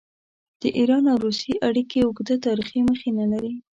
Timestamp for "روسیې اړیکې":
1.25-1.97